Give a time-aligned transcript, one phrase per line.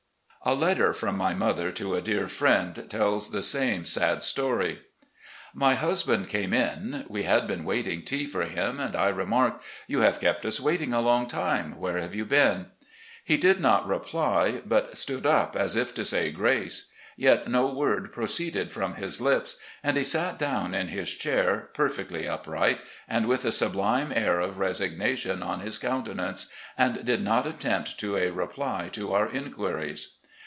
[0.43, 4.81] A letter from my mother to a dear friend tells the same sad story:"...
[5.53, 7.05] My husband came in.
[7.07, 10.93] We had been waiting tea for him, and I remarked: 'You have kept us waiting
[10.93, 11.99] 440 RECOLLECTIONS OF GENERAL LEE a long time.
[11.99, 12.25] Where have you
[12.65, 12.71] been?'
[13.23, 16.89] He did not reply, but stood up as if to say grace.
[17.15, 22.27] Yet no word proceeded from his lips, and he sat down in his chair perfectly
[22.27, 27.99] upright and with a sublime air of resignation on his countenance, and did not attempt
[27.99, 30.17] to a reply to our inquiries.